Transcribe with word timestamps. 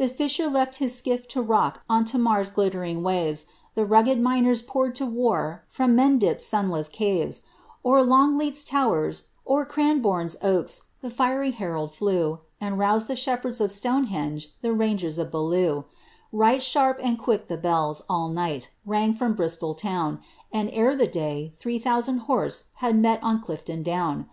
rba 0.00 0.10
fisher 0.10 0.48
left 0.48 0.80
bis 0.80 0.96
skiff 0.98 1.28
to 1.28 1.40
rock 1.40 1.82
on 1.88 2.04
Tamer's 2.04 2.48
glittering 2.48 3.04
waves, 3.04 3.46
rhe 3.76 3.86
nigged 3.86 4.20
miners 4.20 4.62
pour'd 4.62 4.96
to 4.96 5.06
war 5.06 5.62
from 5.68 5.94
Mendip's 5.96 6.44
sunless 6.44 6.90
eaves; 7.00 7.42
Tw 7.84 8.02
Loogleat's 8.02 8.64
towers, 8.64 9.28
o'er 9.46 9.64
Cranbourn's 9.64 10.34
oaks, 10.42 10.88
the 11.02 11.08
fiery 11.08 11.52
herald 11.52 11.94
flew, 11.94 12.40
ind 12.60 12.80
roused 12.80 13.06
the 13.06 13.14
shepherds 13.14 13.60
of 13.60 13.70
Stonehenge, 13.70 14.52
the 14.60 14.72
rangers 14.72 15.20
of 15.20 15.30
Beaulieu; 15.30 15.84
Ught 16.34 16.58
sharp 16.60 16.98
and 17.00 17.16
quick 17.16 17.46
the 17.46 17.56
bells, 17.56 18.02
all 18.10 18.28
night, 18.28 18.72
rang 18.84 19.10
out 19.10 19.18
from 19.18 19.34
Bristol 19.34 19.74
town, 19.74 20.18
iadf 20.52 20.70
ere 20.72 20.96
the 20.96 21.06
day, 21.06 21.52
three 21.54 21.78
thousand 21.78 22.22
horse 22.26 22.64
had 22.82 22.98
met 22.98 23.22
on 23.22 23.40
Clifton 23.40 23.84
down. 23.84 24.26